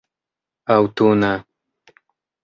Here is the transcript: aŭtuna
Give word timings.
aŭtuna 0.75 1.29